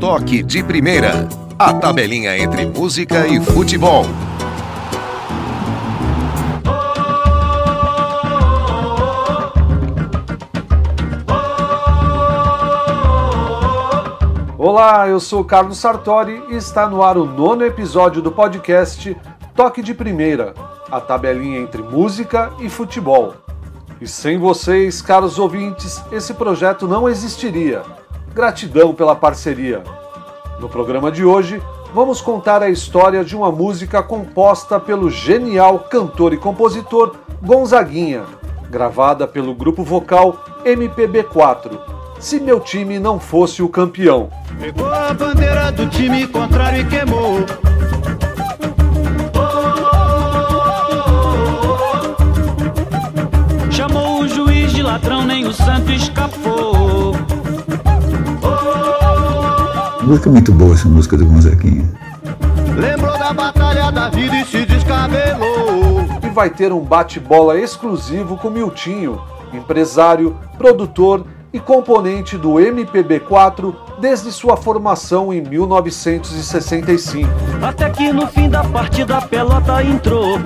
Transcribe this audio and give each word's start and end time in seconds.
Toque 0.00 0.44
de 0.44 0.62
Primeira. 0.62 1.28
A 1.58 1.74
tabelinha 1.74 2.38
entre 2.38 2.64
música 2.66 3.26
e 3.26 3.40
futebol. 3.40 4.04
Olá, 14.56 15.08
eu 15.08 15.18
sou 15.18 15.44
Carlos 15.44 15.78
Sartori 15.78 16.44
e 16.48 16.54
está 16.54 16.88
no 16.88 17.02
ar 17.02 17.18
o 17.18 17.26
nono 17.26 17.64
episódio 17.64 18.22
do 18.22 18.30
podcast 18.30 19.16
Toque 19.56 19.82
de 19.82 19.94
Primeira, 19.94 20.54
a 20.92 21.00
tabelinha 21.00 21.58
entre 21.58 21.82
música 21.82 22.52
e 22.60 22.68
futebol. 22.68 23.34
E 24.00 24.06
sem 24.06 24.38
vocês, 24.38 25.02
caros 25.02 25.40
ouvintes, 25.40 26.00
esse 26.12 26.34
projeto 26.34 26.86
não 26.86 27.08
existiria. 27.08 27.82
Gratidão 28.38 28.94
pela 28.94 29.16
parceria. 29.16 29.82
No 30.60 30.68
programa 30.68 31.10
de 31.10 31.24
hoje, 31.24 31.60
vamos 31.92 32.20
contar 32.20 32.62
a 32.62 32.70
história 32.70 33.24
de 33.24 33.34
uma 33.34 33.50
música 33.50 34.00
composta 34.00 34.78
pelo 34.78 35.10
genial 35.10 35.80
cantor 35.80 36.32
e 36.32 36.36
compositor 36.36 37.16
Gonzaguinha, 37.42 38.22
gravada 38.70 39.26
pelo 39.26 39.52
grupo 39.56 39.82
vocal 39.82 40.36
MPB4. 40.64 41.80
Se 42.20 42.38
meu 42.38 42.60
time 42.60 43.00
não 43.00 43.18
fosse 43.18 43.60
o 43.60 43.68
campeão. 43.68 44.30
Pegou 44.60 44.86
a 44.86 45.12
bandeira 45.12 45.72
do 45.72 45.88
time 45.88 46.24
contrário 46.28 46.82
e 46.82 46.84
queimou. 46.84 47.44
Chamou 53.68 54.20
o 54.20 54.28
juiz 54.28 54.70
de 54.70 54.84
ladrão, 54.84 55.24
nem 55.24 55.44
o 55.44 55.52
santo 55.52 55.90
escapou. 55.90 57.37
Música 60.08 60.30
muito 60.30 60.52
boa 60.52 60.72
essa 60.72 60.88
música 60.88 61.18
do 61.18 61.26
Gonzaguinha. 61.26 61.86
Lembrou 62.74 63.18
da 63.18 63.30
batalha 63.30 63.92
da 63.92 64.08
vida 64.08 64.36
e 64.40 64.44
se 64.46 64.64
descabelou. 64.64 66.08
E 66.22 66.30
vai 66.30 66.48
ter 66.48 66.72
um 66.72 66.80
bate-bola 66.80 67.60
exclusivo 67.60 68.38
com 68.38 68.48
Miltinho, 68.48 69.20
empresário, 69.52 70.34
produtor 70.56 71.26
e 71.52 71.60
componente 71.60 72.38
do 72.38 72.54
MPB4 72.54 73.74
desde 74.00 74.32
sua 74.32 74.56
formação 74.56 75.30
em 75.30 75.42
1965. 75.42 77.28
Até 77.60 77.90
que 77.90 78.10
no 78.10 78.26
fim 78.28 78.48
da 78.48 78.64
partida 78.64 79.18
a 79.18 79.20
pelota 79.20 79.84
entrou. 79.84 80.38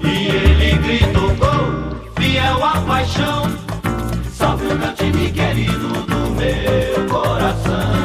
E 0.00 0.28
ele 0.28 0.78
gritou 0.78 1.34
gol, 1.34 1.96
fiel 2.16 2.64
à 2.64 2.80
paixão. 2.82 3.50
Salve 4.32 4.68
o 4.68 4.78
meu 4.78 4.94
time 4.94 5.32
querido 5.32 5.88
do 5.88 6.30
meu 6.36 7.08
coração. 7.08 7.97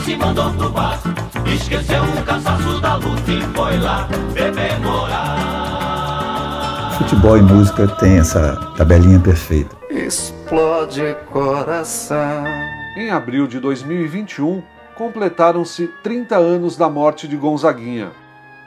Se 0.00 0.16
mandou 0.16 0.52
pro 0.54 0.70
bar. 0.70 0.98
Esqueceu 1.46 2.02
o 2.02 2.24
cansaço 2.24 2.80
da 2.80 2.96
luta 2.96 3.30
e 3.30 3.40
foi 3.54 3.78
lá 3.78 4.08
Futebol 6.98 7.38
e 7.38 7.42
música 7.42 7.86
tem 7.86 8.18
essa 8.18 8.56
tabelinha 8.76 9.18
perfeita. 9.18 9.76
Explode 9.88 11.16
coração. 11.32 12.44
Em 12.96 13.10
abril 13.10 13.46
de 13.46 13.58
2021, 13.60 14.62
completaram-se 14.94 15.88
30 16.02 16.36
anos 16.36 16.76
da 16.76 16.90
morte 16.90 17.28
de 17.28 17.36
Gonzaguinha. 17.36 18.10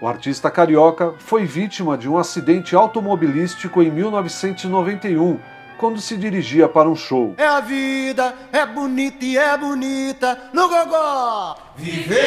O 0.02 0.08
artista 0.08 0.50
carioca 0.50 1.14
foi 1.20 1.46
vítima 1.46 1.98
de 1.98 2.10
um 2.10 2.18
acidente 2.18 2.76
automobilístico 2.76 3.84
em 3.84 3.92
1991, 3.92 5.38
quando 5.82 6.00
se 6.00 6.16
dirigia 6.16 6.70
para 6.70 6.88
um 6.88 6.96
show. 6.96 7.34
É 7.40 7.48
a 7.48 7.60
vida, 7.60 8.36
é 8.54 8.64
bonita 8.68 9.26
e 9.26 9.36
é 9.36 9.58
bonita 9.58 10.38
no 10.54 10.70
gogó. 10.70 11.58
Viver 11.76 12.22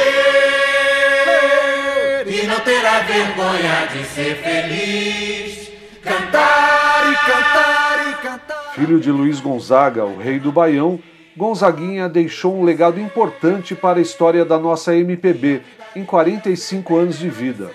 e 2.26 2.48
não 2.48 2.58
terá 2.58 2.98
vergonha 3.02 3.86
de 3.92 4.04
ser 4.06 4.34
feliz. 4.38 5.70
Cantar 6.02 7.12
e 7.12 7.14
cantar 7.14 8.10
e 8.10 8.14
cantar. 8.14 8.72
Filho 8.74 8.98
de 8.98 9.12
Luiz 9.12 9.38
Gonzaga, 9.38 10.04
o 10.04 10.18
rei 10.18 10.40
do 10.40 10.50
Baião, 10.50 10.98
Gonzaguinha 11.36 12.08
deixou 12.08 12.58
um 12.58 12.64
legado 12.64 12.98
importante 12.98 13.76
para 13.76 14.00
a 14.00 14.02
história 14.02 14.44
da 14.44 14.58
nossa 14.58 14.96
MPB 14.96 15.62
em 15.94 16.04
45 16.04 16.96
anos 16.96 17.20
de 17.20 17.30
vida. 17.30 17.70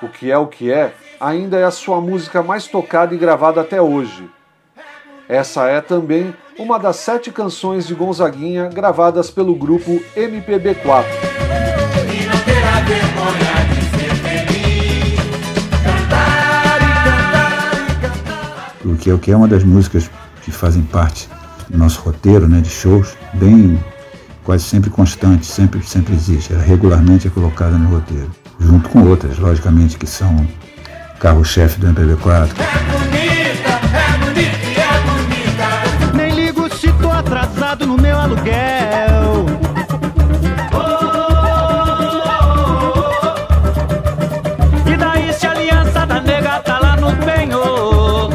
O 0.00 0.08
que 0.08 0.30
é 0.30 0.38
o 0.38 0.46
que 0.46 0.70
é, 0.70 0.92
ainda 1.18 1.58
é 1.58 1.64
a 1.64 1.72
sua 1.72 2.00
música 2.00 2.44
mais 2.44 2.68
tocada 2.68 3.12
e 3.12 3.18
gravada 3.18 3.60
até 3.60 3.82
hoje. 3.82 4.30
Essa 5.28 5.66
é 5.66 5.80
também 5.80 6.32
uma 6.56 6.78
das 6.78 6.96
sete 6.96 7.32
canções 7.32 7.86
de 7.86 7.94
Gonzaguinha 7.94 8.68
gravadas 8.68 9.28
pelo 9.28 9.56
grupo 9.56 10.00
MPB4. 10.16 11.04
E 12.14 12.26
não 12.26 12.38
terá 12.44 12.80
vergonha 12.82 13.74
de 13.74 13.84
ser 13.90 14.14
feliz. 14.14 15.20
Cantar 15.82 16.80
e 16.80 17.10
cantar 17.10 17.72
e 17.72 18.00
cantar. 18.00 18.74
Porque 18.80 19.10
é 19.10 19.14
o 19.14 19.18
que 19.18 19.32
é 19.32 19.36
uma 19.36 19.48
das 19.48 19.64
músicas 19.64 20.08
que 20.42 20.52
fazem 20.52 20.84
parte 20.84 21.28
do 21.68 21.76
nosso 21.76 22.00
roteiro 22.02 22.46
né, 22.46 22.60
de 22.60 22.70
shows, 22.70 23.16
bem 23.32 23.76
quase 24.44 24.62
sempre 24.62 24.90
constante, 24.90 25.44
sempre, 25.44 25.82
sempre 25.82 26.14
existe, 26.14 26.52
ela 26.52 26.62
regularmente 26.62 27.26
é 27.26 27.30
colocada 27.30 27.76
no 27.76 27.88
roteiro, 27.88 28.30
junto 28.60 28.88
com 28.88 29.02
outras, 29.02 29.40
logicamente, 29.40 29.98
que 29.98 30.06
são 30.06 30.46
carro-chefe 31.18 31.80
do 31.80 31.88
MPB4. 31.88 32.48
É 32.50 32.92
bonita, 32.92 33.70
é 33.96 34.18
bonita 34.24 34.65
aluguel. 38.26 39.46
E 44.92 44.96
daí 44.96 45.32
se 45.32 45.46
a 45.46 45.50
aliança 45.52 46.06
da 46.06 46.20
nega 46.20 46.60
tá 46.60 46.78
lá 46.80 46.96
no 46.96 47.16
penhor? 47.24 48.30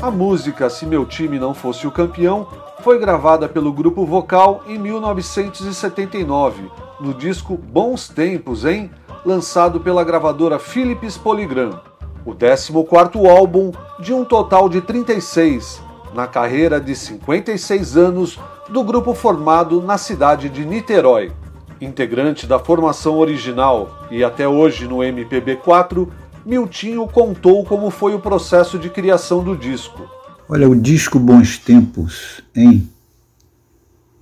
A 0.00 0.10
música 0.10 0.68
Se 0.68 0.86
Meu 0.86 1.06
Time 1.06 1.38
Não 1.38 1.54
Fosse 1.54 1.86
o 1.86 1.90
Campeão 1.90 2.46
foi 2.82 2.98
gravada 2.98 3.48
pelo 3.48 3.72
grupo 3.72 4.04
vocal 4.06 4.62
em 4.66 4.78
1979, 4.78 6.70
no 7.00 7.14
disco 7.14 7.56
Bons 7.56 8.08
Tempos, 8.08 8.64
hein? 8.64 8.90
lançado 9.24 9.80
pela 9.80 10.04
gravadora 10.04 10.58
Philips 10.58 11.18
Polygram. 11.18 11.80
O 12.24 12.34
14º 12.34 13.28
álbum 13.28 13.72
de 13.98 14.12
um 14.12 14.24
total 14.24 14.68
de 14.68 14.80
36, 14.80 15.82
na 16.14 16.26
carreira 16.26 16.80
de 16.80 16.94
56 16.94 17.96
anos 17.96 18.38
do 18.68 18.82
grupo 18.84 19.14
formado 19.14 19.82
na 19.82 19.96
cidade 19.96 20.48
de 20.48 20.64
Niterói. 20.64 21.32
Integrante 21.80 22.46
da 22.46 22.58
formação 22.58 23.18
original 23.18 24.06
e 24.10 24.24
até 24.24 24.48
hoje 24.48 24.86
no 24.86 24.98
MPB4, 24.98 26.08
Miltinho 26.44 27.06
contou 27.06 27.64
como 27.64 27.90
foi 27.90 28.14
o 28.14 28.20
processo 28.20 28.78
de 28.78 28.90
criação 28.90 29.42
do 29.42 29.56
disco. 29.56 30.08
Olha, 30.48 30.68
o 30.68 30.74
disco 30.74 31.18
Bons 31.18 31.58
Tempos, 31.58 32.40
hein? 32.54 32.88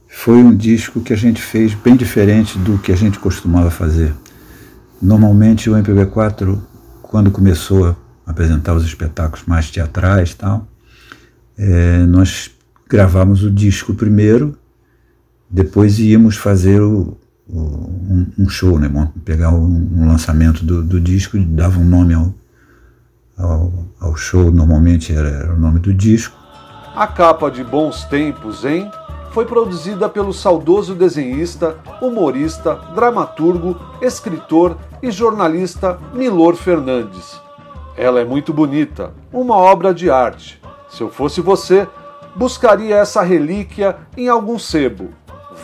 Foi 0.09 0.39
um 0.39 0.55
disco 0.55 1.01
que 1.01 1.13
a 1.13 1.17
gente 1.17 1.41
fez 1.41 1.75
bem 1.75 1.95
diferente 1.95 2.59
do 2.59 2.79
que 2.79 2.91
a 2.91 2.97
gente 2.97 3.19
costumava 3.19 3.71
fazer. 3.71 4.15
Normalmente 5.01 5.71
o 5.71 5.75
MPB4, 5.75 6.59
quando 7.03 7.31
começou 7.31 7.87
a 7.87 7.97
apresentar 8.27 8.75
os 8.75 8.85
espetáculos 8.85 9.45
mais 9.47 9.71
teatrais 9.71 10.35
tal, 10.35 10.67
é, 11.57 11.99
nós 12.07 12.51
gravávamos 12.89 13.43
o 13.43 13.51
disco 13.51 13.95
primeiro, 13.95 14.57
depois 15.49 15.99
íamos 15.99 16.37
fazer 16.37 16.81
o, 16.81 17.17
o, 17.49 17.61
um, 17.61 18.27
um, 18.39 18.49
show, 18.49 18.79
né? 18.79 18.91
pegar 19.25 19.51
um, 19.51 19.91
um 19.95 20.09
lançamento 20.09 20.65
do, 20.65 20.83
do, 20.83 21.01
disco, 21.01 21.39
dava 21.39 21.79
um 21.79 21.85
nome 21.85 22.15
ao, 22.15 22.35
ao, 23.37 23.73
ao 24.01 24.17
show, 24.17 24.51
normalmente 24.51 25.13
era, 25.13 25.29
era 25.29 25.55
o 25.55 25.59
nome 25.59 25.81
do 25.81 25.93
disco. 25.93 26.37
A 26.95 27.07
capa 27.07 27.51
de 27.51 27.63
Bons 27.63 28.05
Tempos, 28.05 28.65
hein? 28.65 28.91
foi 29.37 29.45
produzida 29.45 30.09
pelo 30.09 30.33
saudoso 30.33 30.95
desenhista, 30.95 31.77
humorista, 32.01 32.75
dramaturgo, 32.95 33.79
escritor 34.01 34.79
e 35.03 35.11
jornalista 35.11 35.99
Milor 36.15 36.57
Fernandes. 36.57 37.39
Ela 37.99 38.21
é 38.21 38.25
muito 38.25 38.51
bonita, 38.51 39.13
uma 39.31 39.55
obra 39.55 39.93
de 39.93 40.09
arte. 40.09 40.59
Se 40.89 41.03
eu 41.03 41.11
fosse 41.11 41.43
você, 41.43 41.87
buscaria 42.37 42.97
essa 42.97 43.23
relíquia 43.23 43.97
em 44.17 44.29
algum 44.29 44.59
sebo. 44.59 45.09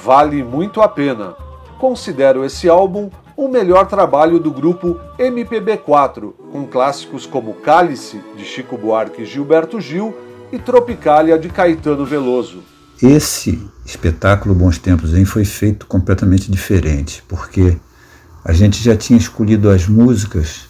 Vale 0.02 0.42
muito 0.42 0.80
a 0.80 0.88
pena. 0.88 1.34
Considero 1.78 2.44
esse 2.44 2.68
álbum 2.68 3.10
o 3.36 3.48
melhor 3.48 3.86
trabalho 3.86 4.38
do 4.38 4.50
grupo 4.50 4.98
MPB4, 5.18 6.32
com 6.50 6.66
clássicos 6.66 7.26
como 7.26 7.54
Cálice, 7.54 8.20
de 8.36 8.44
Chico 8.44 8.76
Buarque 8.76 9.22
e 9.22 9.26
Gilberto 9.26 9.80
Gil, 9.80 10.14
e 10.52 10.58
Tropicália, 10.58 11.38
de 11.38 11.48
Caetano 11.48 12.04
Veloso. 12.04 12.62
Esse 13.02 13.66
espetáculo 13.84 14.54
Bons 14.54 14.78
Tempos 14.78 15.14
em 15.14 15.24
foi 15.24 15.44
feito 15.44 15.86
completamente 15.86 16.50
diferente, 16.50 17.24
porque 17.26 17.76
a 18.44 18.52
gente 18.52 18.82
já 18.82 18.94
tinha 18.96 19.18
escolhido 19.18 19.70
as 19.70 19.88
músicas 19.88 20.68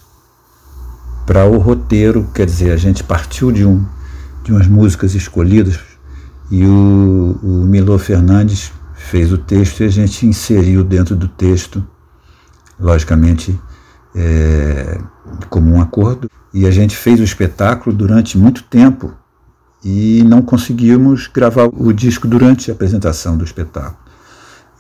para 1.27 1.45
o 1.45 1.59
roteiro, 1.59 2.29
quer 2.35 2.47
dizer, 2.47 2.73
a 2.73 2.77
gente 2.77 3.05
partiu 3.05 3.53
de, 3.53 3.67
um, 3.67 3.85
de 4.45 4.53
umas 4.53 4.67
músicas 4.67 5.15
escolhidas 5.15 5.79
E 6.53 6.67
o, 6.67 7.39
o 7.43 7.65
Milor 7.65 7.99
Fernandes 7.99 8.75
fez 8.95 9.33
o 9.33 9.39
texto 9.39 9.81
e 9.81 9.85
a 9.85 9.89
gente 9.89 10.27
inseriu 10.27 10.85
dentro 10.85 11.17
do 11.17 11.27
texto, 11.27 11.83
logicamente, 12.79 13.59
é, 14.15 15.01
como 15.49 15.73
um 15.73 15.81
acordo. 15.81 16.31
E 16.53 16.67
a 16.67 16.71
gente 16.71 16.95
fez 16.95 17.19
o 17.21 17.25
espetáculo 17.25 17.97
durante 17.97 18.37
muito 18.37 18.65
tempo 18.65 19.15
e 19.83 20.23
não 20.25 20.43
conseguimos 20.43 21.27
gravar 21.27 21.71
o 21.73 21.91
disco 21.91 22.29
durante 22.29 22.71
a 22.71 22.75
apresentação 22.75 23.35
do 23.35 23.45
espetáculo. 23.45 23.97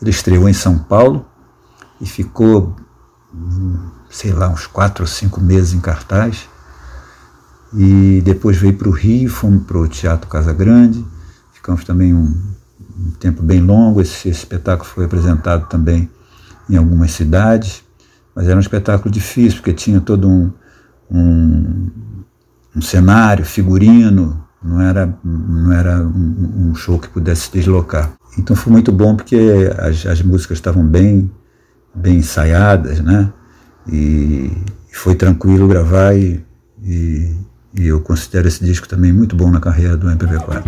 Ele 0.03 0.11
estreou 0.11 0.47
em 0.51 0.53
São 0.53 0.77
Paulo 0.77 1.25
e 1.99 2.05
ficou, 2.05 2.77
sei 4.11 4.31
lá, 4.31 4.51
uns 4.51 4.67
quatro 4.67 5.05
ou 5.05 5.09
cinco 5.09 5.41
meses 5.41 5.73
em 5.73 5.81
cartaz. 5.81 6.51
E 7.73 8.21
depois 8.23 8.59
veio 8.59 8.75
para 8.75 8.91
o 8.91 8.93
Rio, 8.93 9.31
fomos 9.31 9.65
para 9.65 9.79
o 9.79 9.89
Teatro 9.89 10.29
Casa 10.29 10.53
Grande, 10.53 11.03
ficamos 11.62 11.85
também 11.85 12.12
um, 12.12 12.35
um 12.99 13.11
tempo 13.20 13.41
bem 13.41 13.61
longo. 13.61 14.00
Esse, 14.00 14.29
esse 14.29 14.41
espetáculo 14.41 14.88
foi 14.88 15.05
apresentado 15.05 15.69
também 15.69 16.11
em 16.69 16.76
algumas 16.76 17.12
cidades, 17.12 17.85
mas 18.35 18.49
era 18.49 18.56
um 18.56 18.61
espetáculo 18.61 19.11
difícil, 19.11 19.59
porque 19.59 19.73
tinha 19.73 20.00
todo 20.00 20.29
um, 20.29 20.50
um, 21.09 21.91
um 22.75 22.82
cenário, 22.82 23.44
figurino, 23.44 24.44
não 24.62 24.81
era, 24.81 25.19
não 25.25 25.73
era 25.73 26.03
um, 26.03 26.70
um, 26.70 26.75
show 26.75 26.99
que 26.99 27.09
pudesse 27.09 27.43
se 27.43 27.53
deslocar. 27.53 28.12
Então 28.37 28.56
foi 28.56 28.73
muito 28.73 28.91
bom 28.91 29.15
porque 29.15 29.70
as, 29.79 30.05
as 30.06 30.20
músicas 30.23 30.58
estavam 30.58 30.85
bem, 30.85 31.31
bem 31.94 32.19
ensaiadas, 32.19 33.00
né? 33.00 33.32
E, 33.87 34.50
foi 34.94 35.15
tranquilo 35.15 35.67
gravar 35.67 36.15
e, 36.15 36.44
e, 36.85 37.35
e, 37.75 37.87
eu 37.87 38.01
considero 38.01 38.49
esse 38.49 38.65
disco 38.65 38.89
também 38.89 39.13
muito 39.13 39.35
bom 39.35 39.51
na 39.51 39.61
carreira 39.61 39.97
do 39.97 40.07
MPB4. 40.09 40.63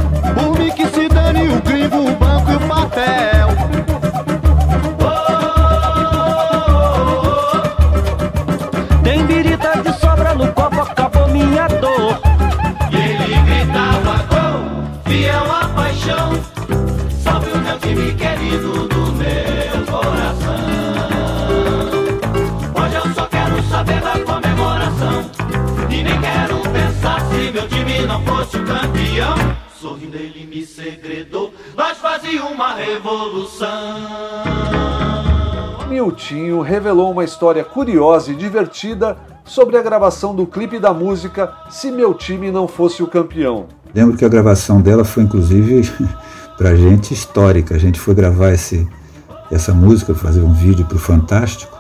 Segredou, 30.67 31.53
nós 31.77 31.99
fazíamos 31.99 32.53
uma 32.53 32.75
revolução. 32.75 33.69
Miltinho 35.89 36.61
revelou 36.61 37.11
uma 37.13 37.25
história 37.25 37.63
curiosa 37.63 38.33
e 38.33 38.35
divertida 38.35 39.17
sobre 39.45 39.77
a 39.77 39.83
gravação 39.83 40.35
do 40.35 40.47
clipe 40.47 40.79
da 40.79 40.93
música 40.93 41.53
Se 41.71 41.91
Meu 41.91 42.15
Time 42.15 42.51
Não 42.51 42.67
Fosse 42.67 43.03
o 43.03 43.07
Campeão. 43.07 43.67
Lembro 43.95 44.17
que 44.17 44.25
a 44.25 44.29
gravação 44.29 44.81
dela 44.81 45.05
foi 45.05 45.23
inclusive 45.23 45.89
pra 46.59 46.75
gente 46.75 47.15
histórica. 47.15 47.75
A 47.75 47.79
gente 47.79 48.01
foi 48.01 48.15
gravar 48.15 48.53
esse, 48.53 48.89
essa 49.51 49.73
música, 49.73 50.15
fazer 50.15 50.41
um 50.41 50.53
vídeo 50.53 50.85
pro 50.87 50.99
Fantástico. 50.99 51.79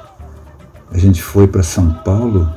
A 0.92 0.98
gente 0.98 1.22
foi 1.22 1.48
para 1.48 1.62
São 1.62 1.90
Paulo 2.04 2.48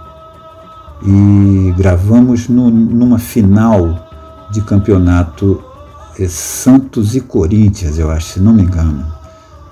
e 1.03 1.73
gravamos 1.77 2.47
no, 2.49 2.69
numa 2.69 3.17
final 3.17 4.07
de 4.51 4.61
campeonato 4.61 5.63
Santos 6.25 7.15
e 7.15 7.21
Corinthians, 7.21 7.99
eu 7.99 8.09
acho, 8.09 8.33
se 8.33 8.39
não 8.39 8.53
me 8.53 8.63
engano, 8.63 9.05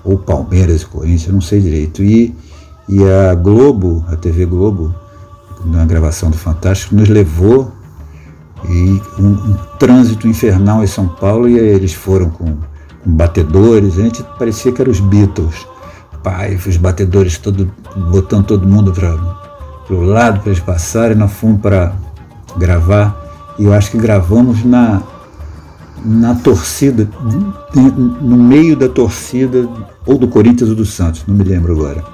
ou 0.04 0.16
Palmeiras 0.16 0.82
e 0.82 0.86
Corinthians, 0.86 1.32
não 1.32 1.40
sei 1.40 1.60
direito. 1.60 2.02
E, 2.02 2.34
e 2.88 3.02
a 3.04 3.34
Globo, 3.34 4.04
a 4.08 4.16
TV 4.16 4.46
Globo, 4.46 4.94
na 5.64 5.84
gravação 5.84 6.30
do 6.30 6.36
Fantástico, 6.36 6.94
nos 6.94 7.08
levou 7.08 7.72
e 8.68 9.02
um, 9.18 9.28
um 9.28 9.56
trânsito 9.78 10.28
infernal 10.28 10.82
em 10.82 10.86
São 10.86 11.08
Paulo 11.08 11.48
e 11.48 11.58
eles 11.58 11.92
foram 11.92 12.30
com, 12.30 12.56
com 13.02 13.10
batedores, 13.10 13.98
a 13.98 14.02
gente 14.02 14.22
parecia 14.38 14.72
que 14.72 14.80
eram 14.80 14.92
os 14.92 15.00
Beatles. 15.00 15.66
Pai, 16.22 16.56
os 16.56 16.76
batedores 16.76 17.38
todo, 17.38 17.70
botando 18.10 18.46
todo 18.46 18.66
mundo 18.66 18.92
para 18.92 19.14
o 19.90 20.02
lado 20.02 20.40
para 20.40 20.50
eles 20.50 20.62
passarem, 20.62 21.16
nós 21.16 21.32
fomos 21.32 21.60
para 21.60 21.94
gravar 22.56 23.24
e 23.58 23.64
eu 23.64 23.72
acho 23.72 23.90
que 23.92 23.98
gravamos 23.98 24.64
na, 24.64 25.02
na 26.06 26.34
torcida, 26.36 27.08
no 27.74 28.36
meio 28.36 28.76
da 28.76 28.88
torcida, 28.88 29.68
ou 30.06 30.16
do 30.16 30.28
Corinthians 30.28 30.70
ou 30.70 30.76
do 30.76 30.86
Santos, 30.86 31.24
não 31.26 31.34
me 31.34 31.42
lembro 31.42 31.72
agora. 31.72 32.04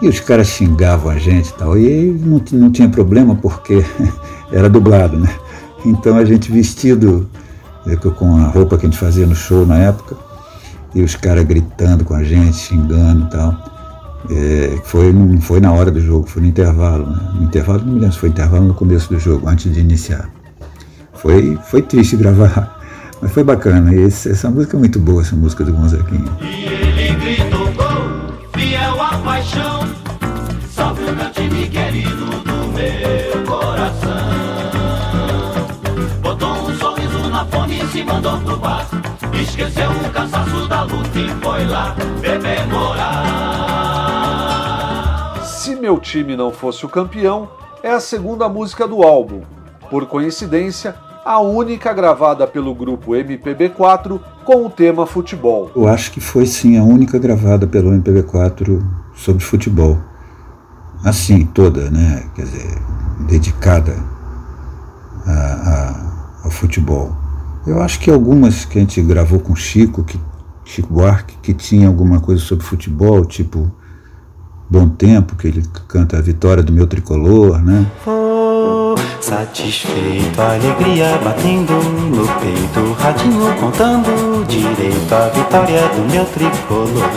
E 0.00 0.08
os 0.08 0.18
caras 0.18 0.48
xingavam 0.48 1.10
a 1.10 1.18
gente 1.18 1.50
e 1.50 1.52
tal, 1.52 1.78
e 1.78 2.12
não, 2.20 2.42
não 2.52 2.72
tinha 2.72 2.88
problema 2.88 3.36
porque 3.36 3.84
era 4.50 4.68
dublado, 4.68 5.16
né? 5.16 5.28
Então 5.86 6.16
a 6.16 6.24
gente 6.24 6.50
vestido 6.50 7.28
eh, 7.86 7.96
com 7.96 8.36
a 8.36 8.48
roupa 8.48 8.76
que 8.76 8.86
a 8.86 8.88
gente 8.88 8.98
fazia 8.98 9.26
no 9.26 9.34
show 9.34 9.64
na 9.64 9.78
época, 9.78 10.16
e 10.94 11.02
os 11.02 11.14
caras 11.14 11.44
gritando 11.44 12.04
com 12.04 12.14
a 12.14 12.24
gente, 12.24 12.56
xingando 12.56 13.26
e 13.26 13.30
tal. 13.30 13.72
É, 14.30 14.78
foi, 14.84 15.12
não 15.12 15.40
foi 15.40 15.60
na 15.60 15.72
hora 15.72 15.90
do 15.90 16.00
jogo, 16.00 16.26
foi 16.26 16.42
no 16.42 16.48
intervalo. 16.48 17.06
Né? 17.06 17.18
No 17.34 17.44
intervalo, 17.44 17.80
não 17.80 17.94
me 17.94 18.00
lembro 18.00 18.12
se 18.12 18.18
foi 18.18 18.28
intervalo 18.28 18.64
no 18.66 18.74
começo 18.74 19.08
do 19.08 19.18
jogo, 19.18 19.48
antes 19.48 19.72
de 19.72 19.80
iniciar. 19.80 20.28
Foi, 21.14 21.58
foi 21.64 21.82
triste 21.82 22.16
gravar, 22.16 22.81
mas 23.22 23.32
foi 23.32 23.44
bacana. 23.44 23.94
Esse, 23.94 24.30
essa 24.30 24.50
música 24.50 24.76
é 24.76 24.80
muito 24.80 24.98
boa, 24.98 25.22
essa 25.22 25.36
música 25.36 25.64
do 25.64 25.72
Gonzaguinha. 25.72 26.30
E 26.40 26.64
ele 26.64 27.14
gritou 27.14 27.72
gol, 27.72 28.50
fiel 28.52 29.00
à 29.00 29.16
paixão. 29.18 29.88
Salve 30.68 31.04
o 31.04 31.16
meu 31.16 31.30
time 31.30 31.68
querido 31.68 32.26
do 32.26 32.72
meu 32.72 33.46
coração. 33.46 34.10
Botou 36.20 36.52
um 36.52 36.74
sorriso 36.74 37.30
na 37.30 37.46
fome 37.46 37.80
e 37.80 37.86
se 37.86 38.02
mandou 38.02 38.38
pro 38.40 38.56
bar. 38.58 38.86
Esqueceu 39.40 39.90
o 39.90 40.10
cansaço 40.10 40.66
da 40.66 40.82
luta 40.82 41.18
e 41.18 41.28
foi 41.42 41.64
lá. 41.66 41.96
Se 45.44 45.76
Meu 45.76 46.00
Time 46.00 46.36
Não 46.36 46.50
Fosse 46.50 46.84
o 46.84 46.88
Campeão 46.88 47.48
é 47.84 47.90
a 47.90 48.00
segunda 48.00 48.48
música 48.48 48.88
do 48.88 49.04
álbum. 49.04 49.42
Por 49.88 50.06
coincidência, 50.06 50.96
a 51.24 51.40
única 51.40 51.92
gravada 51.92 52.46
pelo 52.46 52.74
grupo 52.74 53.12
MPB4 53.12 54.20
com 54.44 54.66
o 54.66 54.70
tema 54.70 55.06
futebol. 55.06 55.70
Eu 55.74 55.86
acho 55.86 56.10
que 56.10 56.20
foi 56.20 56.46
sim 56.46 56.76
a 56.78 56.82
única 56.82 57.18
gravada 57.18 57.66
pelo 57.66 57.90
MPB4 57.90 58.84
sobre 59.14 59.44
futebol. 59.44 59.98
Assim, 61.04 61.44
toda, 61.44 61.90
né? 61.90 62.24
Quer 62.34 62.42
dizer, 62.42 62.78
dedicada 63.28 63.94
a, 65.26 65.32
a, 65.32 66.44
ao 66.44 66.50
futebol. 66.50 67.16
Eu 67.66 67.80
acho 67.80 68.00
que 68.00 68.10
algumas 68.10 68.64
que 68.64 68.78
a 68.78 68.80
gente 68.80 69.00
gravou 69.02 69.38
com 69.38 69.54
Chico, 69.54 70.02
que, 70.02 70.18
Chico 70.64 70.92
Buarque, 70.92 71.36
que 71.40 71.54
tinha 71.54 71.86
alguma 71.86 72.20
coisa 72.20 72.42
sobre 72.42 72.64
futebol, 72.64 73.24
tipo 73.24 73.70
Bom 74.68 74.88
Tempo, 74.88 75.36
que 75.36 75.46
ele 75.46 75.62
canta 75.86 76.18
a 76.18 76.20
vitória 76.20 76.62
do 76.62 76.72
meu 76.72 76.86
tricolor, 76.86 77.62
né? 77.62 77.86
Satisfeito, 79.32 80.38
alegria 80.38 81.16
batendo 81.24 81.72
no 81.72 82.28
peito, 82.38 82.92
radinho 83.00 83.58
contando 83.58 84.46
direito 84.46 85.10
a 85.10 85.28
vitória 85.30 85.88
do 85.88 86.12
meu 86.12 86.26
tricolor. 86.26 87.08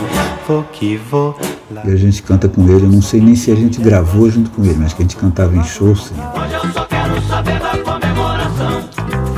Vou 0.48 0.62
que 0.72 0.96
vou. 0.96 1.38
Lá. 1.70 1.82
E 1.84 1.92
a 1.92 1.96
gente 1.96 2.22
canta 2.22 2.48
com 2.48 2.62
ele, 2.62 2.86
eu 2.86 2.88
não 2.88 3.02
sei 3.02 3.20
nem 3.20 3.36
se 3.36 3.52
a 3.52 3.54
gente 3.54 3.78
gravou 3.82 4.30
junto 4.30 4.50
com 4.50 4.64
ele, 4.64 4.76
mas 4.78 4.94
que 4.94 5.02
a 5.02 5.04
gente 5.04 5.14
cantava 5.14 5.54
em 5.54 5.62
show, 5.62 5.94
sim. 5.94 6.14
Hoje 6.34 6.54
eu 6.54 6.72
só 6.72 6.86
quero 6.86 7.20
saber 7.20 7.60
da 7.60 7.76
comemoração. 7.76 8.88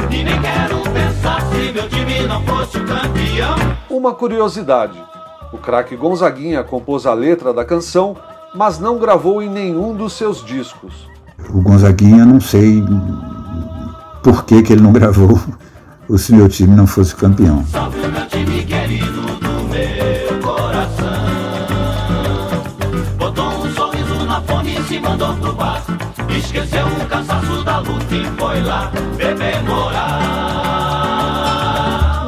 E 0.08 0.22
nem 0.22 0.40
quero 0.40 0.80
pensar 0.82 1.40
se 1.50 1.72
meu 1.72 1.88
time 1.88 2.28
não 2.28 2.40
fosse 2.44 2.78
o 2.78 2.86
campeão. 2.86 3.56
Uma 3.90 4.14
curiosidade: 4.14 5.02
o 5.52 5.58
craque 5.58 5.96
Gonzaguinha 5.96 6.62
compôs 6.62 7.06
a 7.06 7.12
letra 7.12 7.52
da 7.52 7.64
canção, 7.64 8.16
mas 8.54 8.78
não 8.78 8.98
gravou 8.98 9.42
em 9.42 9.48
nenhum 9.48 9.96
dos 9.96 10.12
seus 10.12 10.44
discos. 10.44 11.08
O 11.52 11.60
Gonzaguinha, 11.60 12.24
não 12.24 12.40
sei 12.40 12.84
por 14.22 14.44
que, 14.44 14.62
que 14.62 14.72
ele 14.72 14.82
não 14.82 14.92
gravou 14.92 15.40
o 16.08 16.18
Se 16.18 16.34
Meu 16.34 16.48
Time 16.48 16.74
Não 16.76 16.86
Fosse 16.86 17.14
Campeão. 17.14 17.64
Salve 17.66 17.98
o 18.00 18.12
meu 18.12 18.26
time 18.26 18.64
querido 18.64 19.22
do 19.22 19.52
meu 19.68 20.40
coração. 20.42 21.06
Botou 23.18 23.48
um 23.48 23.70
sorriso 23.72 24.24
na 24.26 24.40
fome 24.42 24.78
e 24.78 24.82
se 24.84 24.98
mandou 24.98 25.34
pro 25.36 25.54
bar. 25.54 25.82
Esqueceu 26.36 26.86
o 26.86 27.06
cansaço 27.06 27.64
da 27.64 27.78
luta 27.78 28.14
e 28.14 28.24
foi 28.38 28.62
lá. 28.62 28.92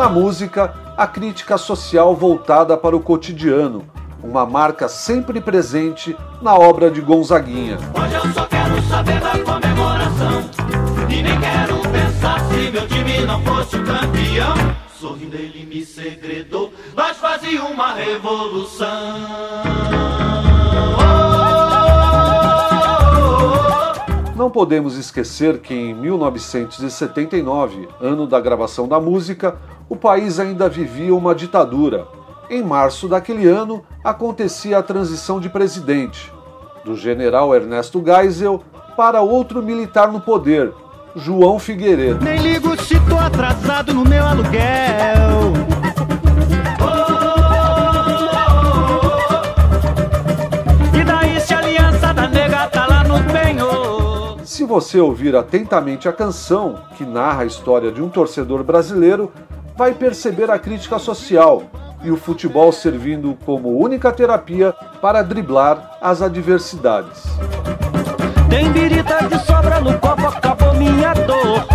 Na 0.01 0.09
música, 0.09 0.73
a 0.97 1.07
crítica 1.07 1.59
social 1.59 2.17
voltada 2.17 2.75
para 2.75 2.97
o 2.97 3.01
cotidiano, 3.01 3.83
uma 4.25 4.47
marca 4.47 4.89
sempre 4.89 5.43
presente 5.43 6.17
na 6.41 6.55
obra 6.55 6.91
de 6.91 7.03
Gonzaguinha. 7.03 7.77
Hoje 7.95 8.15
eu 8.15 8.33
só 8.33 8.47
quero 8.47 8.83
saber 8.89 9.00
se 13.21 13.27
não 13.27 13.43
fosse 13.43 13.77
o 13.77 13.85
campeão. 13.85 14.55
sorrindo 14.99 15.37
ele 15.37 15.67
me 15.67 15.85
segredou. 15.85 16.73
Nós 16.97 17.19
fazíamos 17.19 17.71
uma 17.71 17.93
revolução. 17.93 18.89
Não 24.35 24.51
podemos 24.51 24.97
esquecer 24.97 25.59
que 25.59 25.75
em 25.75 25.93
1979, 25.95 27.89
ano 28.01 28.27
da 28.27 28.41
gravação 28.41 28.89
da 28.89 28.99
música, 28.99 29.59
o 29.87 29.97
país 29.97 30.41
ainda 30.41 30.67
vivia 30.67 31.15
uma 31.15 31.35
ditadura. 31.35 32.07
Em 32.49 32.63
março 32.63 33.07
daquele 33.07 33.47
ano, 33.47 33.85
acontecia 34.03 34.79
a 34.79 34.83
transição 34.83 35.39
de 35.39 35.51
presidente, 35.51 36.33
do 36.85 36.97
general 36.97 37.55
Ernesto 37.55 38.03
Geisel 38.03 38.63
para 38.97 39.21
outro 39.21 39.63
militar 39.63 40.11
no 40.11 40.21
poder, 40.21 40.73
João 41.15 41.59
Figueiredo. 41.59 42.25
Nem 42.25 42.39
ligo 42.39 42.81
se 42.83 42.99
tô 43.01 43.19
atrasado 43.19 43.93
no 43.93 44.05
meu 44.05 44.25
aluguel. 44.25 44.61
E 50.95 51.05
daí 51.05 51.41
se 51.41 51.55
a 51.55 51.59
aliança 51.59 52.15
da 52.15 52.29
nega 52.29 52.69
tá 52.69 52.87
lá 52.87 53.05
no 53.05 53.23
penhor? 53.25 54.41
Se 54.45 54.65
você 54.65 55.01
ouvir 55.01 55.35
atentamente 55.35 56.09
a 56.09 56.13
canção, 56.13 56.79
que 56.97 57.05
narra 57.05 57.43
a 57.43 57.47
história 57.47 57.91
de 57.91 58.01
um 58.01 58.09
torcedor 58.09 58.63
brasileiro, 58.63 59.33
vai 59.77 59.93
perceber 59.95 60.51
a 60.51 60.59
crítica 60.59 60.99
social 60.99 61.63
e 62.03 62.11
o 62.11 62.17
futebol 62.17 62.71
servindo 62.73 63.37
como 63.45 63.79
única 63.79 64.13
terapia 64.13 64.73
para 65.01 65.23
driblar 65.23 65.99
as 66.01 66.23
adversidades. 66.23 67.25
Tem 68.49 68.71
birita 68.73 69.29
de 69.29 69.39
sobra 69.45 69.81
no 69.81 69.99
copo, 69.99 70.27
acabou 70.27 70.50
minha 70.81 71.13
dor. 71.13 71.67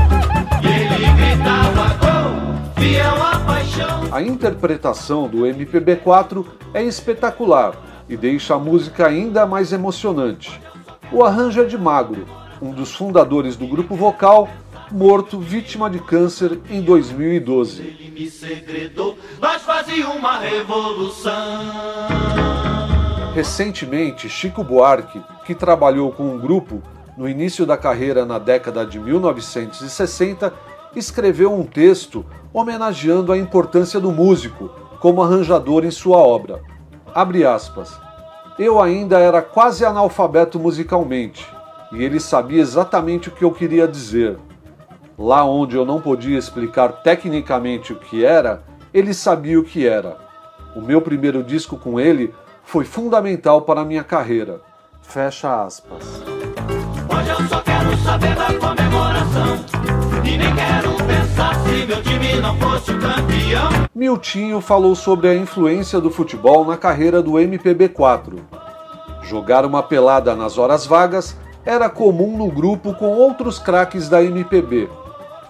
Ele 0.64 1.06
gritava 1.14 1.94
gol, 2.02 2.74
fiel 2.76 3.22
à 3.22 3.40
paixão. 3.40 4.02
A 4.12 4.22
interpretação 4.22 5.28
do 5.28 5.40
MPB4 5.46 6.44
é 6.74 6.84
espetacular 6.84 7.76
e 8.10 8.18
deixa 8.18 8.56
a 8.56 8.60
música 8.60 9.06
ainda 9.06 9.46
mais 9.46 9.72
emocionante. 9.72 10.60
O 11.12 11.24
arranjo 11.24 11.62
é 11.62 11.66
de 11.66 11.78
Magro, 11.78 12.26
um 12.60 12.72
dos 12.72 12.96
fundadores 12.96 13.56
do 13.56 13.68
grupo 13.68 13.96
vocal, 13.96 14.50
morto 14.92 15.40
vítima 15.40 15.88
de 15.88 16.00
câncer 16.00 16.60
em 16.68 16.82
2012. 16.82 17.82
Ele 17.84 18.12
me 18.12 18.30
segredou, 18.30 19.18
nós 19.40 19.62
uma 20.18 20.40
revolução. 20.40 21.62
Recentemente, 23.36 24.30
Chico 24.30 24.64
Buarque, 24.64 25.22
que 25.46 25.54
trabalhou 25.54 26.12
com 26.12 26.24
um 26.24 26.40
grupo 26.40 26.82
no 27.18 27.28
início 27.30 27.66
da 27.66 27.78
carreira 27.78 28.26
na 28.26 28.38
década 28.38 28.86
de 28.86 29.00
1960, 29.00 30.54
escreveu 30.96 31.54
um 31.54 31.64
texto 31.64 32.26
homenageando 32.54 33.32
a 33.32 33.38
importância 33.38 34.00
do 34.00 34.12
músico 34.12 34.70
como 35.00 35.22
arranjador 35.22 35.86
em 35.86 35.92
sua 35.92 36.18
obra. 36.18 36.62
Abre 37.14 37.46
aspas. 37.46 38.00
Eu 38.58 38.82
ainda 38.82 39.20
era 39.20 39.42
quase 39.42 39.86
analfabeto 39.86 40.58
musicalmente, 40.60 41.46
e 41.92 42.04
ele 42.04 42.20
sabia 42.20 42.62
exatamente 42.62 43.30
o 43.30 43.32
que 43.32 43.44
eu 43.44 43.52
queria 43.52 43.88
dizer. 43.88 44.38
Lá 45.18 45.44
onde 45.46 45.76
eu 45.76 45.86
não 45.86 46.02
podia 46.02 46.38
explicar 46.38 47.02
tecnicamente 47.04 47.94
o 47.94 47.98
que 47.98 48.26
era, 48.26 48.64
ele 48.94 49.14
sabia 49.14 49.60
o 49.60 49.64
que 49.64 49.88
era. 49.88 50.18
O 50.76 50.82
meu 50.82 51.02
primeiro 51.02 51.44
disco 51.44 51.78
com 51.78 52.00
ele 52.00 52.34
foi 52.64 52.84
fundamental 52.84 53.62
para 53.62 53.82
a 53.82 53.86
minha 53.86 54.04
carreira. 54.04 54.62
Fecha 55.02 55.64
aspas. 55.64 56.35
Só 57.50 57.62
quero 57.62 57.98
saber 57.98 58.36
da 58.36 58.54
comemoração. 58.54 59.66
E 60.24 60.38
nem 60.38 60.54
quero 60.56 60.96
pensar 61.06 61.56
se 61.64 61.86
meu 61.86 62.02
time 62.02 62.40
não 62.42 62.58
fosse 62.58 62.92
o 62.92 63.00
campeão. 63.00 63.70
Miltinho 63.94 64.62
falou 64.62 64.96
sobre 64.96 65.28
a 65.28 65.36
influência 65.36 66.00
do 66.00 66.10
futebol 66.10 66.66
na 66.66 66.78
carreira 66.78 67.22
do 67.22 67.34
MPB4. 67.34 68.34
Jogar 69.24 69.66
uma 69.66 69.82
pelada 69.82 70.36
nas 70.36 70.58
horas 70.58 70.86
vagas 70.86 71.38
era 71.66 71.90
comum 71.90 72.38
no 72.38 72.52
grupo 72.52 72.94
com 72.94 73.08
outros 73.08 73.58
craques 73.58 74.08
da 74.08 74.24
MPB. 74.24 74.90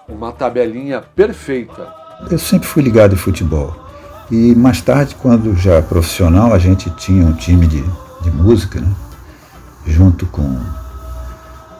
Uma 0.08 0.32
tabelinha 0.32 1.02
perfeita. 1.14 1.92
Eu 2.30 2.38
sempre 2.38 2.66
fui 2.66 2.82
ligado 2.82 3.14
em 3.14 3.18
futebol. 3.18 3.74
E 4.30 4.54
mais 4.54 4.80
tarde, 4.80 5.14
quando 5.14 5.54
já 5.54 5.82
profissional, 5.82 6.52
a 6.52 6.58
gente 6.58 6.90
tinha 6.90 7.24
um 7.24 7.32
time 7.32 7.66
de, 7.66 7.82
de 8.22 8.30
música, 8.30 8.80
né? 8.80 8.88
junto 9.86 10.26
com, 10.26 10.58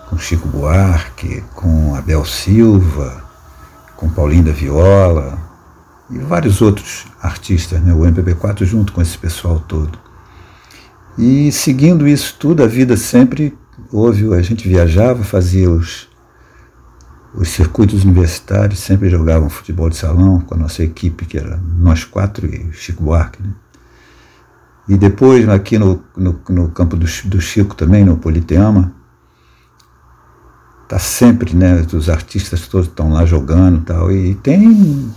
com 0.09 0.19
Chico 0.19 0.49
Buarque, 0.49 1.43
com 1.55 1.95
Abel 1.95 2.25
Silva, 2.25 3.25
com 3.97 4.09
Paulinho 4.09 4.45
da 4.45 4.53
Viola 4.53 5.39
e 6.11 6.19
vários 6.19 6.63
outros 6.63 7.07
artistas, 7.21 7.81
né? 7.81 7.93
o 7.93 8.01
MPB4 8.01 8.65
junto 8.65 8.93
com 8.93 9.03
esse 9.03 9.19
pessoal 9.19 9.59
todo. 9.61 9.99
E 11.19 11.51
seguindo 11.51 12.07
isso 12.07 12.37
tudo, 12.39 12.63
a 12.63 12.67
vida 12.67 12.97
sempre 12.97 13.57
houve, 13.91 14.33
a 14.35 14.43
gente 14.43 14.69
viajava, 14.69 15.25
fazia 15.25 15.71
os, 15.71 16.09
os 17.35 17.49
circuitos 17.49 18.05
universitários, 18.05 18.79
sempre 18.81 19.09
jogavam 19.09 19.49
futebol 19.49 19.89
de 19.89 19.97
salão 19.97 20.41
com 20.41 20.55
a 20.55 20.59
nossa 20.59 20.83
equipe, 20.83 21.25
que 21.25 21.39
era 21.39 21.61
nós 21.79 22.05
quatro 22.05 22.47
e 22.47 22.73
Chico 22.73 23.03
Buarque. 23.03 23.43
Né? 23.43 23.51
E 24.89 24.97
depois, 24.97 25.49
aqui 25.49 25.79
no, 25.79 26.03
no, 26.17 26.41
no 26.49 26.69
campo 26.69 26.97
do, 26.97 27.07
do, 27.25 27.41
Chico 27.41 27.75
também, 27.75 28.05
no 28.05 28.17
Politeama, 28.17 28.93
tá 30.89 30.99
sempre, 30.99 31.55
né, 31.55 31.85
os 31.93 32.09
artistas 32.09 32.69
todos 32.69 32.87
estão 32.87 33.13
lá 33.13 33.25
jogando 33.27 33.81
tal, 33.85 34.11
e 34.11 34.35
tem 34.37 34.59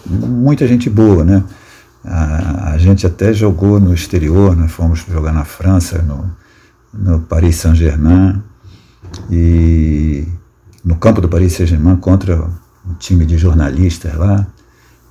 muita 0.06 0.68
gente 0.68 0.90
boa, 0.90 1.24
né? 1.24 1.44
A, 2.04 2.72
a 2.72 2.78
gente 2.78 3.06
até 3.06 3.34
jogou 3.34 3.80
no 3.80 3.94
exterior, 3.94 4.56
nós 4.56 4.72
fomos 4.72 5.06
jogar 5.08 5.34
na 5.34 5.46
França, 5.46 6.02
no, 6.02 6.32
no 6.94 7.20
Paris 7.20 7.58
Saint-Germain, 7.58 8.42
e 9.30 10.28
no 10.84 10.96
campo 10.96 11.22
do 11.22 11.30
Paris 11.30 11.54
Saint-Germain 11.54 11.98
contra 11.98 12.36
um 12.88 12.94
time 12.98 13.26
de 13.26 13.38
jornalistas 13.38 14.16
lá. 14.16 14.48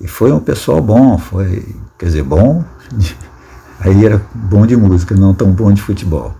E 0.01 0.07
foi 0.07 0.31
um 0.31 0.39
pessoal 0.39 0.81
bom, 0.81 1.17
foi, 1.17 1.65
quer 1.97 2.05
dizer, 2.05 2.23
bom, 2.23 2.63
aí 3.79 4.05
era 4.05 4.21
bom 4.33 4.65
de 4.65 4.75
música, 4.75 5.15
não 5.15 5.33
tão 5.33 5.51
bom 5.51 5.71
de 5.71 5.81
futebol. 5.81 6.35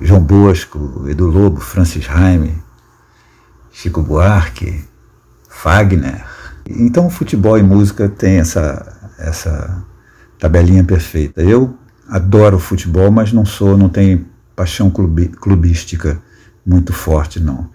João 0.00 0.20
Bosco, 0.20 1.04
Edu 1.08 1.26
Lobo, 1.26 1.60
Francis 1.60 2.06
Raime, 2.06 2.54
Chico 3.72 4.02
Buarque, 4.02 4.84
Fagner. 5.48 6.24
Então 6.68 7.10
futebol 7.10 7.58
e 7.58 7.62
música 7.62 8.08
tem 8.08 8.38
essa, 8.38 9.12
essa 9.18 9.84
tabelinha 10.38 10.84
perfeita. 10.84 11.42
Eu 11.42 11.76
adoro 12.08 12.58
futebol, 12.58 13.10
mas 13.10 13.32
não 13.32 13.44
sou, 13.44 13.76
não 13.76 13.88
tenho 13.88 14.26
paixão 14.54 14.90
clubi, 14.90 15.28
clubística 15.28 16.20
muito 16.64 16.92
forte, 16.92 17.40
não. 17.40 17.68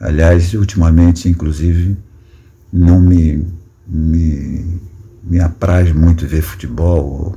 Aliás, 0.00 0.54
ultimamente, 0.54 1.28
inclusive, 1.28 1.96
não 2.72 3.00
me, 3.00 3.46
me, 3.86 4.80
me 5.22 5.38
apraz 5.38 5.92
muito 5.92 6.26
ver 6.26 6.42
futebol. 6.42 7.36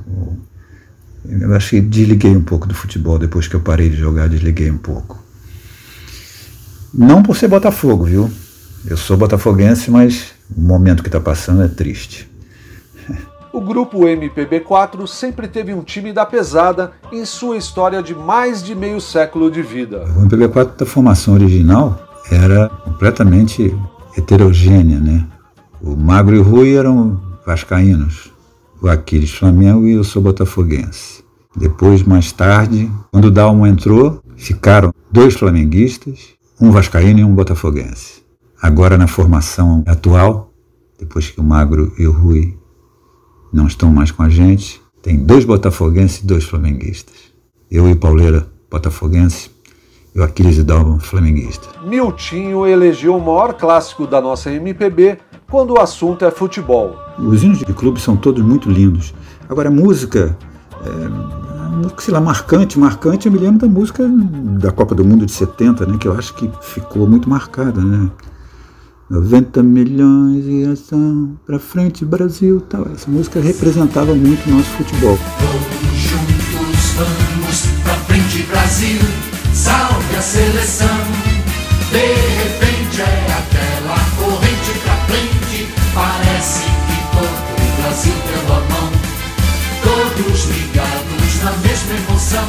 Eu 1.28 1.54
acho 1.54 1.70
que 1.70 1.80
desliguei 1.80 2.34
um 2.34 2.42
pouco 2.42 2.66
do 2.66 2.74
futebol 2.74 3.18
depois 3.18 3.46
que 3.46 3.54
eu 3.54 3.60
parei 3.60 3.90
de 3.90 3.96
jogar, 3.96 4.28
desliguei 4.28 4.70
um 4.70 4.78
pouco. 4.78 5.25
Não 6.98 7.22
por 7.22 7.36
ser 7.36 7.48
Botafogo, 7.48 8.04
viu? 8.04 8.30
Eu 8.88 8.96
sou 8.96 9.18
botafoguense, 9.18 9.90
mas 9.90 10.32
o 10.56 10.60
momento 10.60 11.02
que 11.02 11.08
está 11.10 11.20
passando 11.20 11.62
é 11.62 11.68
triste. 11.68 12.26
O 13.52 13.60
grupo 13.60 14.00
MPB4 14.00 15.06
sempre 15.06 15.46
teve 15.46 15.74
um 15.74 15.82
time 15.82 16.10
da 16.10 16.24
pesada 16.24 16.92
em 17.12 17.26
sua 17.26 17.58
história 17.58 18.02
de 18.02 18.14
mais 18.14 18.62
de 18.62 18.74
meio 18.74 18.98
século 18.98 19.50
de 19.50 19.60
vida. 19.60 20.04
O 20.16 20.26
MPB4 20.26 20.76
da 20.76 20.86
formação 20.86 21.34
original 21.34 22.00
era 22.30 22.68
completamente 22.68 23.76
heterogênea, 24.16 24.98
né? 24.98 25.26
O 25.82 25.94
Magro 25.94 26.34
e 26.34 26.38
o 26.38 26.42
Rui 26.42 26.76
eram 26.76 27.20
vascaínos, 27.44 28.32
o 28.80 28.88
Aquiles 28.88 29.32
Flamengo 29.32 29.86
e 29.86 29.92
eu 29.92 30.04
sou 30.04 30.22
botafoguense. 30.22 31.22
Depois, 31.54 32.02
mais 32.02 32.32
tarde, 32.32 32.90
quando 33.12 33.26
o 33.26 33.30
Dalmo 33.30 33.66
entrou, 33.66 34.22
ficaram 34.36 34.94
dois 35.10 35.34
flamenguistas, 35.34 36.35
um 36.60 36.70
vascaíno 36.70 37.20
e 37.20 37.24
um 37.24 37.34
botafoguense. 37.34 38.22
Agora, 38.60 38.96
na 38.96 39.06
formação 39.06 39.84
atual, 39.86 40.52
depois 40.98 41.30
que 41.30 41.40
o 41.40 41.44
Magro 41.44 41.92
e 41.98 42.06
o 42.06 42.12
Rui 42.12 42.56
não 43.52 43.66
estão 43.66 43.92
mais 43.92 44.10
com 44.10 44.22
a 44.22 44.28
gente, 44.28 44.80
tem 45.02 45.18
dois 45.18 45.44
botafoguenses 45.44 46.22
e 46.22 46.26
dois 46.26 46.44
flamenguistas. 46.44 47.32
Eu 47.70 47.88
e 47.88 47.94
Pauleira, 47.94 48.46
botafoguense, 48.70 49.50
e 50.14 50.18
o 50.18 50.22
Aquiles 50.22 50.62
Dalmo, 50.64 50.98
flamenguista. 50.98 51.68
Miltinho 51.84 52.66
elegeu 52.66 53.14
o 53.14 53.20
maior 53.20 53.52
clássico 53.52 54.06
da 54.06 54.18
nossa 54.18 54.50
MPB 54.50 55.18
quando 55.50 55.74
o 55.74 55.78
assunto 55.80 56.24
é 56.24 56.30
futebol. 56.30 56.96
Os 57.18 57.42
hinos 57.42 57.58
de 57.58 57.72
clube 57.74 58.00
são 58.00 58.16
todos 58.16 58.42
muito 58.42 58.70
lindos. 58.70 59.14
Agora, 59.46 59.68
a 59.68 59.72
música, 59.72 60.36
é, 60.84 62.00
sei 62.00 62.12
lá, 62.12 62.20
marcante, 62.20 62.78
marcante, 62.78 63.26
eu 63.26 63.32
me 63.32 63.38
lembro 63.38 63.60
da 63.60 63.68
música 63.68 64.06
da 64.60 64.70
Copa 64.70 64.94
do 64.94 65.04
Mundo 65.04 65.26
de 65.26 65.32
70, 65.32 65.86
né, 65.86 65.96
que 65.98 66.08
eu 66.08 66.16
acho 66.16 66.34
que 66.34 66.50
ficou 66.60 67.06
muito 67.06 67.28
marcada, 67.28 67.80
né? 67.80 68.10
90 69.08 69.62
milhões 69.62 70.44
e 70.46 70.64
ação 70.64 71.38
pra 71.46 71.60
frente 71.60 72.04
Brasil 72.04 72.60
tal. 72.68 72.88
Essa 72.92 73.08
música 73.08 73.40
representava 73.40 74.12
muito 74.14 74.48
o 74.48 74.54
nosso 74.54 74.68
futebol. 74.70 75.16
Juntos 75.94 76.92
vamos 76.96 77.66
pra 77.84 77.94
frente 77.94 78.42
Brasil, 78.44 79.00
salve 79.54 80.16
a 80.16 80.22
seleção. 80.22 80.98
De 81.92 81.98
repente 81.98 83.00
é 83.00 83.26
aquela 83.32 83.96
corrente 84.18 84.78
pra 84.82 84.96
frente, 85.06 85.68
parece 85.94 86.64
que 86.64 86.96
todo 87.12 87.28
o 87.62 87.82
Brasil 87.82 88.12
mão. 88.70 88.85
Todos 90.16 90.44
ligados 90.46 91.42
na 91.44 91.52
mesma 91.52 91.94
emoção, 91.94 92.48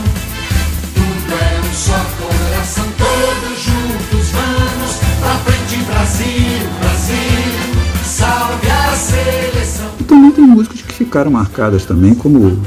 tudo 0.95 1.33
é 1.33 1.59
um 1.59 1.73
só 1.73 1.99
coração. 2.17 2.85
Todos 2.97 3.59
juntos 3.61 4.29
vamos 4.31 4.95
pra 5.19 5.35
frente 5.39 5.83
Brasil, 5.83 6.69
Brasil, 6.79 7.75
salve 8.05 8.69
a 8.69 8.95
seleção. 8.95 9.91
E 9.99 10.03
também 10.05 10.31
tem 10.31 10.45
músicas 10.45 10.81
que 10.81 10.93
ficaram 10.93 11.29
marcadas 11.29 11.83
também, 11.83 12.15
como 12.15 12.57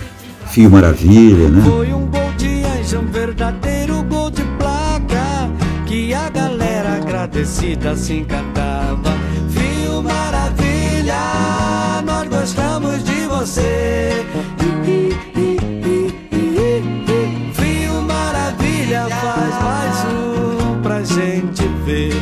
Fio 0.48 0.70
Maravilha, 0.70 1.48
né? 1.48 1.62
Foi 1.64 1.94
um 1.94 2.04
gol 2.06 2.32
de 2.36 2.62
anjo, 2.64 2.98
um 2.98 3.06
verdadeiro 3.06 4.02
gol 4.02 4.30
de 4.30 4.42
placa 4.58 5.48
Que 5.86 6.12
a 6.12 6.28
galera 6.28 6.96
agradecida 6.96 7.96
se 7.96 8.18
encantava 8.18 9.14
Fio 9.48 10.02
Maravilha, 10.02 12.02
nós 12.04 12.28
gostamos 12.28 13.02
de 13.02 13.24
você 13.26 14.26
Maravilha, 18.06 19.06
faz 19.08 19.62
mais 19.62 20.04
um 20.12 20.82
pra 20.82 21.02
gente 21.02 21.66
ver 21.84 22.12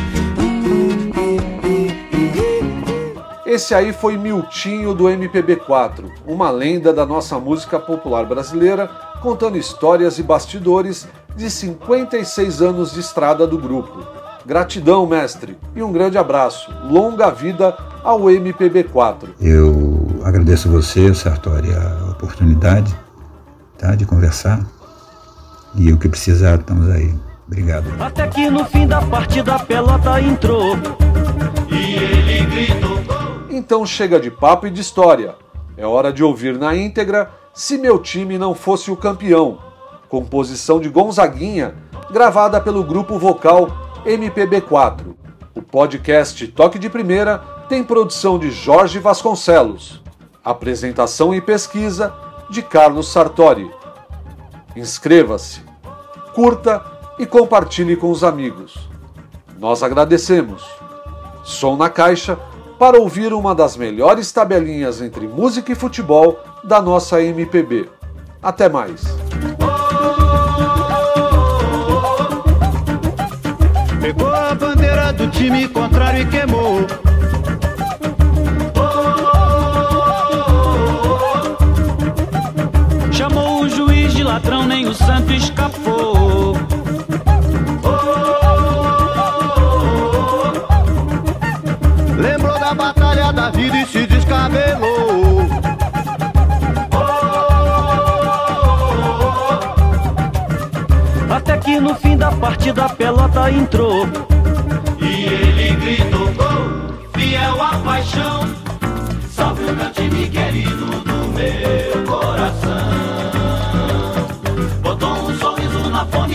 Esse 3.59 3.73
aí 3.75 3.91
foi 3.91 4.15
Miltinho 4.15 4.93
do 4.93 5.05
MPB4, 5.05 6.05
uma 6.25 6.49
lenda 6.49 6.93
da 6.93 7.05
nossa 7.05 7.37
música 7.39 7.79
popular 7.79 8.25
brasileira, 8.25 8.87
contando 9.21 9.57
histórias 9.57 10.17
e 10.17 10.23
bastidores 10.23 11.07
de 11.35 11.49
56 11.49 12.61
anos 12.61 12.93
de 12.93 12.99
estrada 12.99 13.45
do 13.45 13.57
grupo. 13.57 14.05
Gratidão, 14.45 15.05
mestre, 15.05 15.57
e 15.75 15.83
um 15.83 15.91
grande 15.91 16.17
abraço. 16.17 16.71
Longa 16.89 17.29
vida 17.29 17.75
ao 18.03 18.21
MPB4. 18.21 19.29
Eu 19.41 20.07
agradeço 20.23 20.67
a 20.69 20.71
você, 20.71 21.13
Sartori, 21.13 21.73
a 21.73 22.08
oportunidade 22.29 22.95
tá, 23.77 23.95
de 23.95 24.05
conversar. 24.05 24.63
E 25.75 25.91
o 25.91 25.97
que 25.97 26.07
precisar, 26.07 26.59
estamos 26.59 26.89
aí. 26.89 27.13
Obrigado. 27.47 27.85
Até 27.99 28.27
que 28.27 28.49
no 28.49 28.63
fim 28.65 28.87
da 28.87 29.01
partida 29.01 29.55
a 29.55 29.59
pelota 29.59 30.21
entrou 30.21 30.75
E 31.71 31.95
ele 31.95 32.45
gritou. 32.45 32.99
Então 33.49 33.85
chega 33.85 34.19
de 34.19 34.29
papo 34.29 34.67
e 34.67 34.69
de 34.69 34.81
história. 34.81 35.35
É 35.75 35.85
hora 35.85 36.13
de 36.13 36.23
ouvir 36.23 36.57
na 36.57 36.75
íntegra 36.75 37.31
Se 37.53 37.77
Meu 37.77 37.97
Time 37.97 38.37
Não 38.37 38.53
Fosse 38.53 38.91
o 38.91 38.97
Campeão, 38.97 39.57
composição 40.07 40.79
de 40.79 40.89
Gonzaguinha, 40.89 41.75
gravada 42.11 42.59
pelo 42.61 42.83
grupo 42.83 43.17
vocal 43.17 43.67
MPB4. 44.05 45.15
O 45.55 45.61
podcast 45.61 46.47
Toque 46.49 46.77
de 46.77 46.89
Primeira 46.89 47.39
tem 47.67 47.83
produção 47.83 48.37
de 48.37 48.51
Jorge 48.51 48.99
Vasconcelos. 48.99 50.03
Apresentação 50.43 51.33
e 51.33 51.41
pesquisa 51.41 52.13
de 52.49 52.61
Carlos 52.61 53.11
Sartori. 53.11 53.69
Inscreva-se, 54.75 55.61
curta 56.33 56.83
e 57.19 57.25
compartilhe 57.25 57.95
com 57.95 58.09
os 58.09 58.23
amigos. 58.23 58.89
Nós 59.59 59.83
agradecemos. 59.83 60.65
Som 61.43 61.75
na 61.75 61.89
Caixa 61.89 62.37
para 62.79 62.97
ouvir 62.97 63.33
uma 63.33 63.53
das 63.53 63.75
melhores 63.75 64.31
tabelinhas 64.31 65.01
entre 65.01 65.27
música 65.27 65.73
e 65.73 65.75
futebol 65.75 66.39
da 66.63 66.81
nossa 66.81 67.21
MPB. 67.21 67.89
Até 68.41 68.69
mais. 68.69 69.03
Pegou 74.01 74.33
a 74.33 74.55
bandeira 74.55 75.11
do 75.11 75.29
time 75.29 75.67
contrário 75.67 76.21
e 76.21 76.25
queimou. 76.25 77.08
Ladrão, 84.89 84.93
nem 84.93 84.93
o 84.93 84.93
santo 84.93 85.33
escapou. 85.33 86.55
Lembrou 92.17 92.59
da 92.59 92.73
batalha 92.73 93.31
da 93.31 93.49
vida 93.51 93.77
e 93.77 93.85
se 93.85 94.07
descabelou. 94.07 95.49
Até 101.29 101.57
que 101.57 101.79
no 101.79 101.95
fim 101.95 102.17
da 102.17 102.31
partida 102.31 102.85
a 102.85 102.89
pelota 102.89 103.51
entrou. 103.51 104.07
E 105.01 105.25
ele 105.25 105.75
gritou 105.75 106.33
gol, 106.33 106.97
fiel 107.13 107.61
à 107.61 107.77
paixão. 107.77 108.49
Salve 109.29 109.63
o 109.63 109.75
meu 109.75 109.91
time 109.91 110.29
querido 110.29 111.08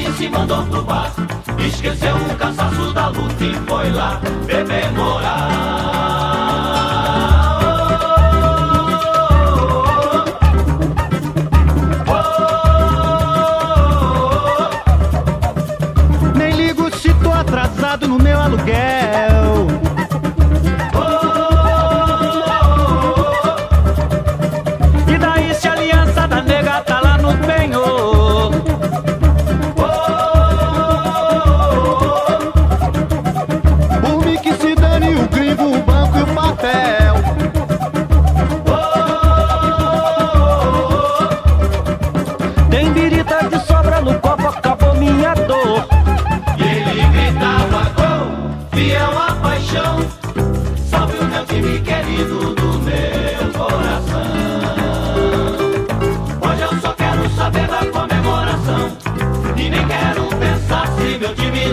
e 0.04 0.12
se 0.12 0.28
mandou 0.28 0.62
pro 0.66 0.82
bar. 0.82 1.12
Esqueceu 1.58 2.16
o 2.16 2.36
cansaço 2.36 2.92
da 2.92 3.08
luta 3.08 3.44
e 3.44 3.54
foi 3.66 3.90
lá 3.90 4.20
beber 4.46 4.92
moral. 4.92 5.93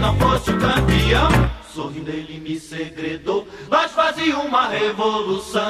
Não 0.02 0.18
fosse 0.18 0.52
o 0.52 0.60
campeão. 0.60 1.30
Sorrindo 1.74 2.10
ele 2.10 2.40
me 2.40 2.60
segredou, 2.60 3.48
nós 3.70 3.92
fazíamos 3.92 4.46
uma 4.46 4.68
revolução. 4.68 5.62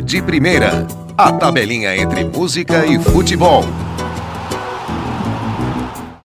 De 0.00 0.22
Primeira. 0.22 0.86
A 1.16 1.32
tabelinha 1.32 1.96
entre 1.96 2.24
música 2.24 2.86
e 2.86 2.98
futebol. 2.98 3.64